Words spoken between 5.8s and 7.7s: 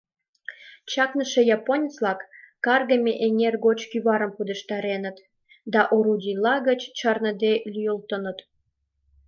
орудийла гыч чарныде